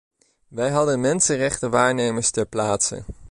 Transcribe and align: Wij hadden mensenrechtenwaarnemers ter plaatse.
Wij 0.47 0.71
hadden 0.71 1.01
mensenrechtenwaarnemers 1.01 2.31
ter 2.31 2.45
plaatse. 2.45 3.03